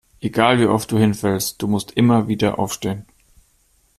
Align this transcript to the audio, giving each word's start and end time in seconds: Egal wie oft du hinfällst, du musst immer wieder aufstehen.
Egal 0.19 0.59
wie 0.59 0.65
oft 0.65 0.91
du 0.91 0.97
hinfällst, 0.97 1.61
du 1.61 1.67
musst 1.67 1.91
immer 1.91 2.27
wieder 2.27 2.57
aufstehen. 2.57 3.05